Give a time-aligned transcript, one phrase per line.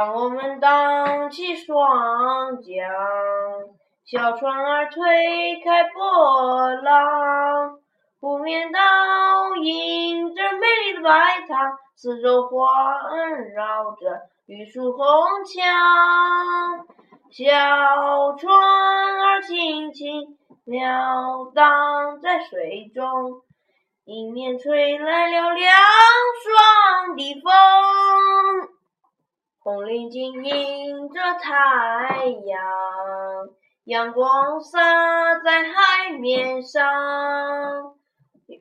[0.00, 2.90] 让我们荡起双桨，
[4.06, 7.78] 小船儿推开波浪，
[8.18, 8.80] 湖面倒
[9.56, 12.66] 映着美丽的白塔，四周环
[13.54, 15.04] 绕着绿树红
[15.44, 16.86] 墙。
[17.30, 17.44] 小
[18.38, 20.22] 船儿轻轻
[20.64, 23.42] 飘荡在水中，
[24.06, 25.76] 迎面吹来了凉
[26.42, 28.79] 爽的风。
[29.70, 32.60] 红领巾迎着太阳，
[33.84, 34.80] 阳光洒
[35.44, 36.82] 在海面上。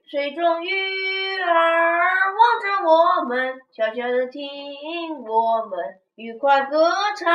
[0.08, 2.00] 水中鱼儿
[2.38, 4.44] 望着我们，悄悄地听
[5.24, 5.80] 我们
[6.14, 7.28] 愉快歌唱。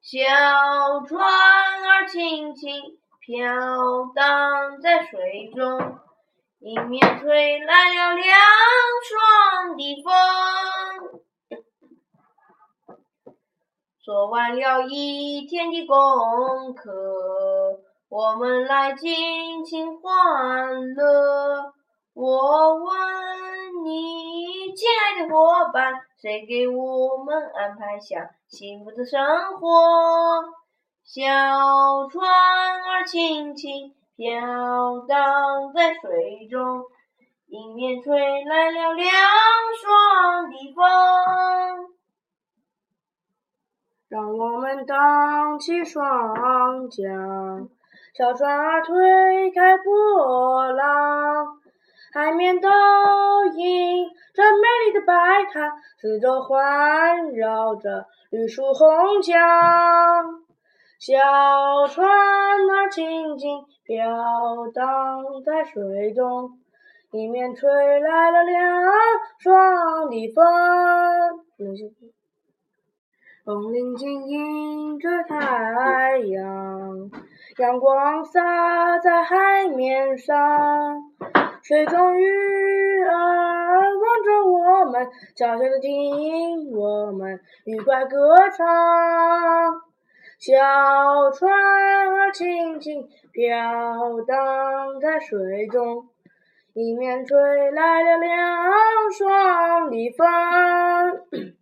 [0.00, 0.18] 小
[1.06, 2.82] 船儿轻轻
[3.20, 3.38] 飘
[4.16, 5.78] 荡在水中，
[6.58, 8.26] 迎面吹来了凉
[9.08, 11.11] 爽的风。
[14.04, 16.90] 做完了一天的功课，
[18.08, 21.72] 我们来尽情欢乐。
[22.12, 22.96] 我问
[23.84, 29.24] 你，亲爱的伙伴，谁给我们安排下幸福的生
[29.60, 29.68] 活？
[31.04, 31.22] 小
[32.10, 36.82] 船儿轻轻飘荡在水中，
[37.46, 39.06] 迎面吹来了凉
[39.80, 40.11] 爽
[44.12, 46.04] 让我们荡起双
[46.90, 47.66] 桨，
[48.12, 51.56] 小船儿推开波浪，
[52.12, 52.68] 海面倒
[53.54, 55.14] 映着美丽的白
[55.50, 59.32] 塔，四周环绕着绿树红墙。
[60.98, 61.16] 小
[61.88, 64.04] 船儿轻轻飘
[64.74, 66.50] 荡在水中，
[67.12, 68.82] 迎面吹来了凉
[69.38, 70.44] 爽的风。
[73.44, 77.10] 红领巾迎着太阳，
[77.58, 81.02] 阳光洒在海面上。
[81.60, 88.64] 水中鱼儿望着我们，悄悄地听我们愉快歌唱。
[90.38, 93.50] 小船儿轻轻飘
[94.24, 96.06] 荡在水中，
[96.74, 97.36] 迎面吹
[97.72, 101.58] 来了凉爽的风。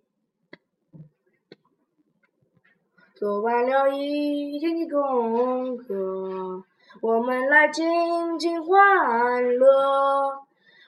[3.21, 5.85] 做完了一天的功课，
[7.03, 9.69] 我们来尽情欢乐。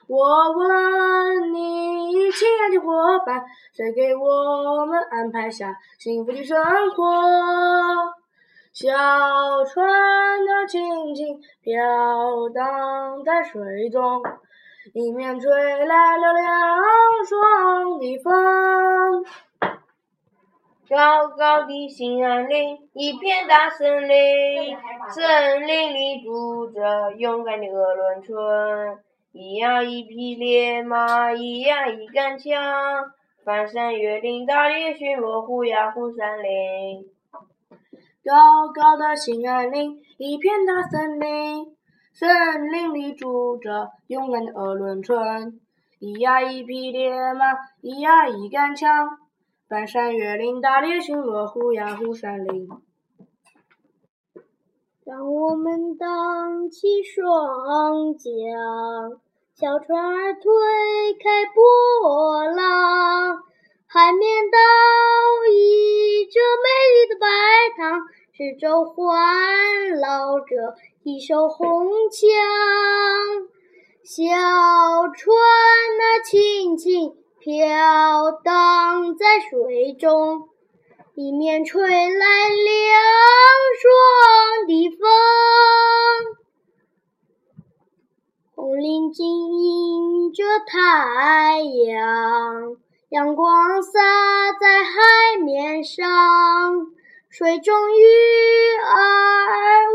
[0.07, 3.45] 我问你，亲爱的伙伴，
[3.75, 6.57] 谁给我们安排下幸福的生
[6.95, 7.03] 活？
[8.73, 8.89] 小
[9.65, 14.23] 船儿轻轻飘荡在水中，
[14.95, 16.81] 迎面吹来了凉
[17.27, 19.23] 爽的风。
[20.89, 24.77] 高高的兴安岭，一片大森林，
[25.09, 28.99] 森林里住着勇敢的鄂伦春。
[29.31, 32.61] 一呀一匹烈马，一呀一杆枪，
[33.45, 37.05] 翻山越岭打猎巡逻，虎呀虎山林。
[38.25, 41.75] 高高的兴安岭，一片大森林，
[42.11, 45.59] 森林里住着勇敢的鄂伦春。
[45.99, 47.45] 一呀一匹烈马，
[47.81, 49.17] 一呀一杆枪。
[49.73, 52.69] 翻山越岭打猎巡逻，虎呀虎山林。
[55.03, 58.29] 让我们荡起双桨，
[59.55, 60.43] 小船儿推
[61.19, 63.41] 开波浪，
[63.87, 64.59] 海面倒
[65.49, 67.25] 映着美丽的白
[67.75, 67.97] 塔，
[68.37, 72.29] 四周环绕着一手红墙。
[74.03, 74.27] 小
[75.15, 77.22] 船儿轻轻。
[77.43, 80.47] 飘荡在水中，
[81.15, 82.15] 迎面吹来凉
[83.81, 83.91] 爽
[84.65, 85.01] 的风。
[88.55, 89.21] 红领巾
[89.59, 92.77] 迎着太阳，
[93.09, 93.99] 阳光洒
[94.61, 96.05] 在海面上。
[97.29, 98.03] 水中鱼
[98.85, 98.95] 儿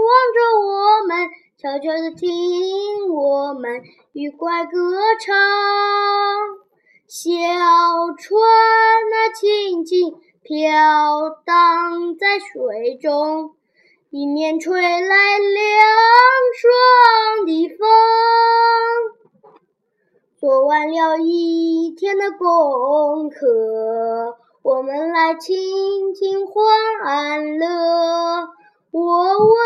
[0.04, 3.82] 望着我们，悄悄地听我们
[4.12, 6.67] 愉快歌唱。
[7.10, 7.30] 小
[8.18, 10.60] 船儿轻轻飘
[11.46, 13.54] 荡在水中，
[14.10, 15.86] 迎面吹来凉
[16.60, 17.88] 爽的风。
[20.38, 27.66] 做完了一天的功课，我们来尽情欢乐。
[28.90, 29.56] 我问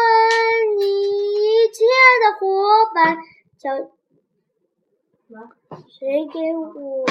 [0.79, 0.85] 你，
[1.73, 2.47] 亲爱的伙
[2.95, 3.17] 伴，
[3.59, 3.91] 叫。
[5.89, 7.07] 谁给我？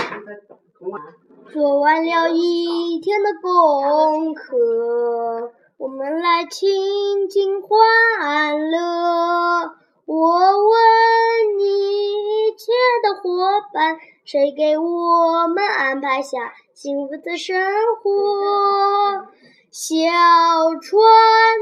[1.51, 9.73] 做完了一天的功课，我们来亲近欢乐。
[10.05, 11.63] 我问你，
[12.57, 13.29] 亲爱的伙
[13.73, 17.57] 伴，谁给我们安排下幸福的生
[18.03, 19.25] 活？
[19.71, 19.95] 小
[20.81, 21.01] 船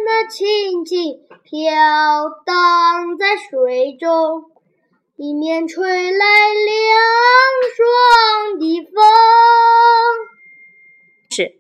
[0.06, 1.72] 那轻轻飘
[2.46, 4.46] 荡在水中，
[5.22, 6.96] 一面吹来凉
[7.76, 9.04] 爽的风。
[11.30, 11.60] 是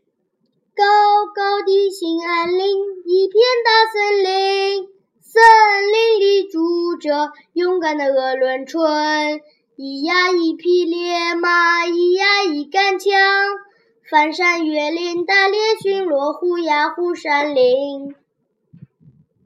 [0.74, 2.58] 高高的兴安岭，
[3.04, 4.88] 一片大森林，
[5.20, 5.44] 森
[5.92, 8.82] 林里住着勇敢的鄂伦春，
[9.78, 13.12] 咿呀一匹烈马，咿呀一杆枪。
[14.10, 18.16] 翻山越岭，打猎巡逻，虎呀虎山林。